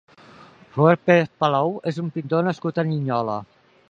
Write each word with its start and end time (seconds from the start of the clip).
Robert 0.77 1.03
Pérez 1.09 1.29
Palou 1.43 1.69
és 1.93 2.01
un 2.05 2.09
pintor 2.17 2.49
nascut 2.49 2.81
a 2.85 2.89
Linyola. 2.91 3.37